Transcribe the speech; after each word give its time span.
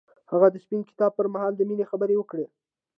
هغه 0.31 0.47
د 0.51 0.55
سپین 0.63 0.81
کتاب 0.89 1.11
پر 1.15 1.27
مهال 1.33 1.53
د 1.55 1.61
مینې 1.69 1.85
خبرې 1.91 2.15
وکړې. 2.17 2.45